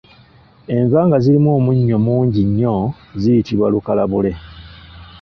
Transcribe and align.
Enva 0.77 0.99
nga 1.07 1.17
zirimu 1.23 1.49
omunnyo 1.57 1.97
mungi 2.05 2.41
nnyo 2.49 2.75
ziyitibwa 3.21 3.67
lukalabule. 3.73 4.31